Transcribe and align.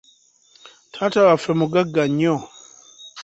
Taata 0.93 1.19
waffe 1.27 1.51
mugagga 1.59 2.03
nnyo. 2.09 2.35